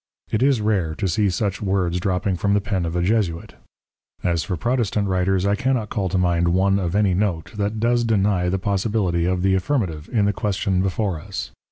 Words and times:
_It 0.33 0.41
is 0.41 0.61
rare 0.61 0.95
to 0.95 1.07
see 1.07 1.29
such 1.29 1.61
Words 1.61 1.99
dropping 1.99 2.35
from 2.35 2.55
the 2.55 2.59
Pen 2.59 2.87
of 2.87 2.95
a 2.95 3.03
Jesuit: 3.03 3.53
As 4.23 4.43
for 4.43 4.57
Protestant 4.57 5.07
Writers, 5.07 5.45
I 5.45 5.53
cannot 5.53 5.89
call 5.91 6.09
to 6.09 6.17
mind 6.17 6.47
one 6.47 6.79
of 6.79 6.95
any 6.95 7.13
Note, 7.13 7.53
that 7.57 7.79
does 7.79 8.03
deny 8.03 8.49
the 8.49 8.57
Possibility 8.57 9.25
of 9.25 9.43
the 9.43 9.53
Affirmative, 9.53 10.09
in 10.11 10.25
the 10.25 10.33
Question 10.33 10.81
before 10.81 11.19
us. 11.19 11.51